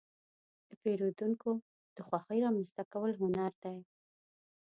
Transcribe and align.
د 0.67 0.69
پیرودونکو 0.81 1.51
د 1.95 1.97
خوښې 2.07 2.37
رامنځته 2.45 2.83
کول 2.93 3.11
هنر 3.21 3.53
دی. 3.63 3.77